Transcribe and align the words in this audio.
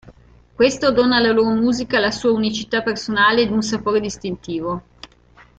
Questo 0.55 0.91
dona 0.91 1.17
alla 1.17 1.31
loro 1.31 1.51
musica 1.51 1.99
la 1.99 2.09
sua 2.09 2.31
unicità 2.31 2.81
personale 2.81 3.43
ed 3.43 3.51
un 3.51 3.61
sapore 3.61 3.99
distintivo. 3.99 4.81